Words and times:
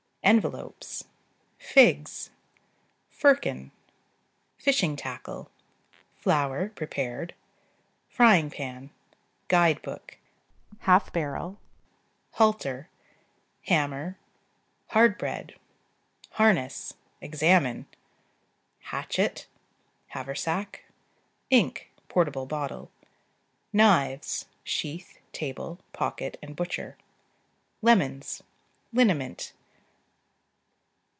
Envelopes. 0.23 1.05
Figs. 1.57 2.29
Firkin 3.09 3.71
(see 3.71 3.71
p. 3.71 4.63
48). 4.63 4.63
Fishing 4.63 4.95
tackle. 4.95 5.49
Flour 6.15 6.69
(prepared). 6.69 7.33
Frying 8.07 8.51
pan. 8.51 8.91
Guide 9.47 9.81
book. 9.81 10.19
Half 10.81 11.11
barrel. 11.11 11.57
Halter. 12.33 12.87
Hammer. 13.65 14.15
Hard 14.89 15.17
bread. 15.17 15.55
Harness 16.33 16.93
(examine!). 17.19 17.87
Hatchet. 18.93 19.47
Haversack. 20.13 20.85
Ink 21.49 21.91
(portable 22.07 22.45
bottle). 22.45 22.91
Knives 23.73 24.45
(sheath, 24.63 25.17
table, 25.33 25.79
pocket 25.93 26.37
and 26.43 26.55
butcher.) 26.55 26.95
Lemons. 27.81 28.43
Liniment. 28.93 29.53